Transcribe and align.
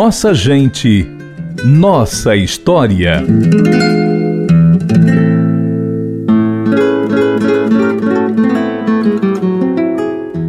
Nossa 0.00 0.32
gente, 0.32 1.04
nossa 1.64 2.36
história. 2.36 3.20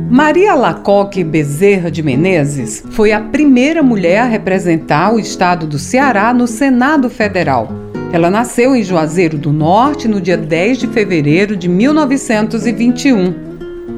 Maria 0.08 0.54
Lacoque 0.54 1.24
Bezerra 1.24 1.90
de 1.90 2.04
Menezes 2.04 2.84
foi 2.92 3.12
a 3.12 3.20
primeira 3.20 3.82
mulher 3.82 4.20
a 4.20 4.26
representar 4.26 5.16
o 5.16 5.20
estado 5.20 5.66
do 5.66 5.80
Ceará 5.80 6.32
no 6.32 6.46
Senado 6.46 7.10
Federal. 7.10 7.72
Ela 8.14 8.30
nasceu 8.30 8.76
em 8.76 8.84
Juazeiro 8.84 9.36
do 9.36 9.52
Norte 9.52 10.08
no 10.08 10.22
dia 10.22 10.38
10 10.38 10.78
de 10.78 10.88
fevereiro 10.90 11.58
de 11.58 11.68
1921. 11.68 13.49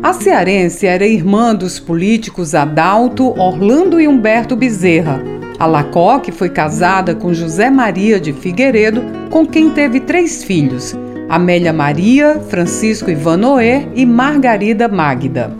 A 0.03 0.13
cearense 0.13 0.87
era 0.87 1.05
irmã 1.05 1.53
dos 1.53 1.79
políticos 1.79 2.55
Adalto, 2.55 3.39
Orlando 3.39 3.99
e 4.01 4.07
Humberto 4.07 4.55
Bezerra. 4.55 5.21
A 5.59 5.65
foi 6.31 6.49
casada 6.49 7.13
com 7.13 7.33
José 7.33 7.69
Maria 7.69 8.19
de 8.19 8.33
Figueiredo, 8.33 9.03
com 9.29 9.45
quem 9.45 9.69
teve 9.69 9.99
três 9.99 10.43
filhos: 10.43 10.95
Amélia 11.29 11.71
Maria, 11.71 12.39
Francisco 12.49 13.11
Ivanoé 13.11 13.87
e 13.93 14.05
Margarida 14.05 14.87
Magda. 14.87 15.55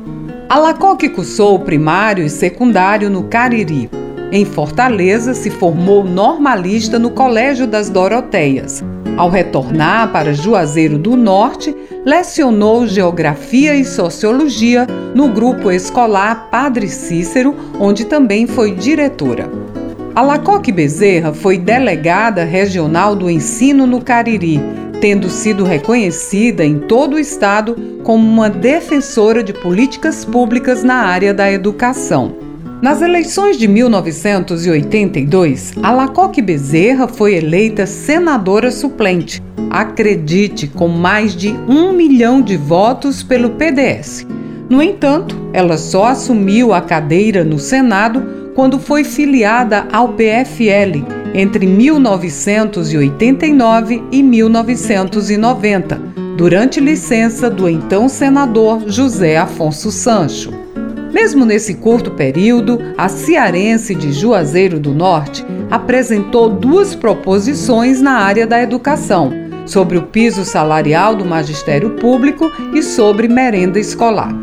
A 0.50 0.58
Lacoque 0.58 1.08
cursou 1.08 1.56
o 1.56 1.60
primário 1.60 2.26
e 2.26 2.30
secundário 2.30 3.10
no 3.10 3.24
Cariri. 3.24 4.01
Em 4.32 4.46
Fortaleza, 4.46 5.34
se 5.34 5.50
formou 5.50 6.06
normalista 6.06 6.98
no 6.98 7.10
Colégio 7.10 7.68
das 7.68 7.90
Doroteias. 7.90 8.82
Ao 9.18 9.30
retornar 9.30 10.10
para 10.14 10.34
Juazeiro 10.34 10.98
do 10.98 11.18
Norte, 11.18 11.76
lecionou 12.06 12.88
Geografia 12.88 13.76
e 13.76 13.84
Sociologia 13.84 14.88
no 15.14 15.28
grupo 15.28 15.70
escolar 15.70 16.48
Padre 16.50 16.88
Cícero, 16.88 17.54
onde 17.78 18.06
também 18.06 18.48
foi 18.48 18.74
diretora. 18.74 19.50
A 20.16 20.22
Lacoque 20.22 20.72
Bezerra 20.72 21.34
foi 21.34 21.58
delegada 21.58 22.46
regional 22.46 23.18
do 23.18 23.30
ensino 23.30 23.86
no 23.86 24.02
Cariri, 24.02 24.62
tendo 25.02 25.30
sido 25.30 25.66
reconhecida 25.66 26.64
em 26.64 26.80
todo 26.80 27.16
o 27.16 27.20
estado 27.20 27.76
como 28.02 28.26
uma 28.26 28.50
defensora 28.50 29.44
de 29.44 29.52
políticas 29.52 30.24
públicas 30.24 30.84
na 30.84 30.96
área 30.96 31.34
da 31.34 31.52
educação. 31.52 32.51
Nas 32.82 33.00
eleições 33.00 33.58
de 33.58 33.68
1982, 33.68 35.74
a 35.84 35.92
Lacoque 35.92 36.42
Bezerra 36.42 37.08
foi 37.08 37.36
eleita 37.36 37.86
senadora 37.86 38.72
suplente, 38.72 39.40
acredite, 39.70 40.68
com 40.68 40.88
mais 40.88 41.36
de 41.36 41.50
um 41.68 41.94
milhão 41.94 42.42
de 42.42 42.58
votos 42.58 43.22
pelo 43.22 43.52
PDS. 43.52 44.26
No 44.68 44.82
entanto, 44.82 45.38
ela 45.54 45.78
só 45.78 46.06
assumiu 46.06 46.74
a 46.74 46.82
cadeira 46.82 47.44
no 47.44 47.60
Senado 47.60 48.52
quando 48.56 48.80
foi 48.80 49.04
filiada 49.04 49.88
ao 49.92 50.14
PFL 50.14 51.06
entre 51.36 51.68
1989 51.68 54.04
e 54.12 54.24
1990, 54.24 56.02
durante 56.36 56.80
licença 56.80 57.48
do 57.48 57.70
então 57.70 58.10
senador 58.10 58.86
José 58.88 59.38
Afonso 59.38 59.92
Sancho. 59.92 60.61
Mesmo 61.12 61.46
nesse 61.46 61.76
curto 61.76 62.12
período, 62.12 62.80
a 62.98 63.10
cearense 63.10 63.94
de 63.94 64.14
Juazeiro 64.14 64.80
do 64.80 64.94
Norte 64.94 65.46
apresentou 65.70 66.50
duas 66.50 66.96
proposições 66.96 68.02
na 68.02 68.14
área 68.14 68.48
da 68.48 68.62
educação, 68.62 69.32
sobre 69.66 69.98
o 69.98 70.04
piso 70.04 70.44
salarial 70.46 71.16
do 71.16 71.26
magistério 71.26 71.92
público 71.92 72.52
e 72.74 72.82
sobre 72.82 73.28
merenda 73.28 73.80
escolar. 73.80 74.34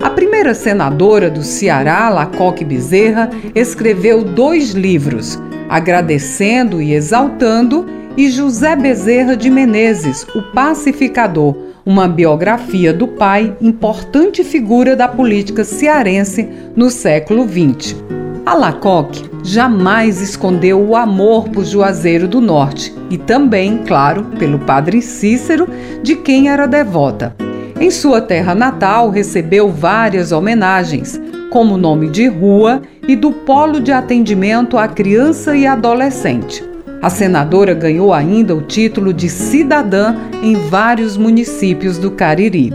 A 0.00 0.10
primeira 0.10 0.54
senadora 0.54 1.30
do 1.30 1.42
Ceará, 1.42 2.08
Lacoque 2.08 2.64
Bezerra, 2.64 3.30
escreveu 3.54 4.22
dois 4.22 4.72
livros, 4.72 5.38
agradecendo 5.68 6.80
e 6.80 6.94
exaltando, 6.94 7.86
e 8.16 8.30
José 8.30 8.74
Bezerra 8.74 9.36
de 9.36 9.48
Menezes, 9.48 10.26
o 10.34 10.42
pacificador, 10.42 11.56
uma 11.88 12.06
biografia 12.06 12.92
do 12.92 13.08
pai, 13.08 13.56
importante 13.62 14.44
figura 14.44 14.94
da 14.94 15.08
política 15.08 15.64
cearense 15.64 16.46
no 16.76 16.90
século 16.90 17.48
XX. 17.48 17.96
A 18.44 18.52
Lacoque 18.52 19.24
jamais 19.42 20.20
escondeu 20.20 20.86
o 20.86 20.94
amor 20.94 21.48
por 21.48 21.64
Juazeiro 21.64 22.28
do 22.28 22.42
Norte 22.42 22.94
e 23.08 23.16
também, 23.16 23.84
claro, 23.86 24.24
pelo 24.38 24.58
padre 24.58 25.00
Cícero, 25.00 25.66
de 26.02 26.14
quem 26.16 26.50
era 26.50 26.66
devota. 26.68 27.34
Em 27.80 27.90
sua 27.90 28.20
terra 28.20 28.54
natal, 28.54 29.08
recebeu 29.08 29.70
várias 29.70 30.30
homenagens, 30.30 31.18
como 31.48 31.78
nome 31.78 32.10
de 32.10 32.28
rua 32.28 32.82
e 33.08 33.16
do 33.16 33.32
Polo 33.32 33.80
de 33.80 33.92
Atendimento 33.92 34.76
à 34.76 34.86
Criança 34.86 35.56
e 35.56 35.66
Adolescente. 35.66 36.62
A 37.00 37.08
senadora 37.08 37.74
ganhou 37.74 38.12
ainda 38.12 38.56
o 38.56 38.60
título 38.60 39.12
de 39.12 39.28
cidadã 39.28 40.16
em 40.42 40.56
vários 40.68 41.16
municípios 41.16 41.96
do 41.96 42.10
Cariri. 42.10 42.74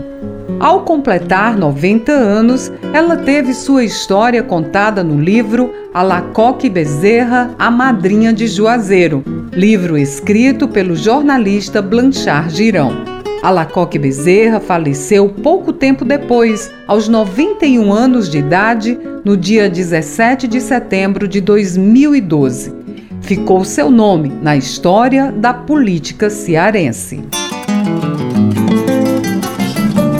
Ao 0.58 0.80
completar 0.80 1.58
90 1.58 2.10
anos, 2.10 2.72
ela 2.94 3.16
teve 3.18 3.52
sua 3.52 3.84
história 3.84 4.42
contada 4.42 5.04
no 5.04 5.20
livro 5.20 5.70
Alacoque 5.92 6.70
Bezerra, 6.70 7.54
a 7.58 7.70
Madrinha 7.70 8.32
de 8.32 8.46
Juazeiro, 8.46 9.22
livro 9.52 9.98
escrito 9.98 10.68
pelo 10.68 10.96
jornalista 10.96 11.82
Blanchard 11.82 12.56
Girão. 12.56 12.92
Alacoque 13.42 13.98
Bezerra 13.98 14.58
faleceu 14.58 15.28
pouco 15.28 15.70
tempo 15.70 16.02
depois, 16.02 16.72
aos 16.86 17.08
91 17.08 17.92
anos 17.92 18.30
de 18.30 18.38
idade, 18.38 18.98
no 19.22 19.36
dia 19.36 19.68
17 19.68 20.48
de 20.48 20.62
setembro 20.62 21.28
de 21.28 21.42
2012 21.42 22.83
ficou 23.24 23.64
seu 23.64 23.90
nome 23.90 24.28
na 24.28 24.54
história 24.54 25.32
da 25.32 25.54
política 25.54 26.28
cearense. 26.28 27.24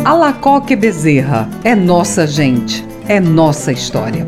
Alacoque 0.05 0.75
Bezerra 0.75 1.49
é 1.63 1.75
nossa 1.75 2.27
gente, 2.27 2.85
é 3.07 3.21
nossa 3.21 3.73
história. 3.73 4.27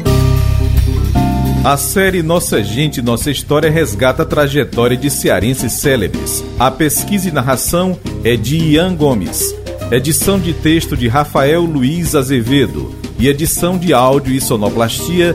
A 1.65 1.77
série 1.77 2.23
Nossa 2.23 2.63
Gente, 2.63 3.03
Nossa 3.03 3.29
História 3.29 3.69
resgata 3.69 4.23
a 4.23 4.27
trajetória 4.27 4.97
de 4.97 5.11
cearenses 5.11 5.73
célebres. 5.73 6.45
A 6.59 6.71
pesquisa 6.71 7.29
e 7.29 7.33
narração 7.33 7.99
é 8.23 8.37
de 8.37 8.57
Ian 8.57 8.95
Gomes. 8.95 9.53
Edição 9.91 10.39
de 10.39 10.53
texto 10.53 10.97
de 10.97 11.09
Rafael 11.09 11.63
Luiz 11.63 12.15
Azevedo 12.15 12.95
e 13.19 13.27
edição 13.27 13.77
de 13.79 13.93
áudio 13.93 14.33
e 14.33 14.41
sonoplastia 14.41 15.35